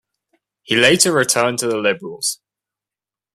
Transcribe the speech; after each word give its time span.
He 0.63 0.75
later 0.75 1.11
returned 1.13 1.59
to 1.59 1.67
the 1.67 1.77
Liberals. 1.77 2.39